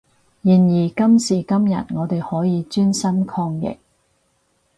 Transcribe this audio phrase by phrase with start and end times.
[0.41, 3.77] 然而今時今日我哋可以專心抗疫